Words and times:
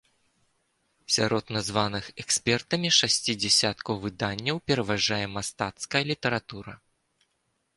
Сярод 1.15 1.45
названых 1.57 2.05
экспертамі 2.23 2.89
шасці 2.99 3.35
дзясяткаў 3.43 3.99
выданняў 4.07 4.57
пераважае 4.71 5.21
мастацкая 5.35 6.03
літаратура. 6.11 6.73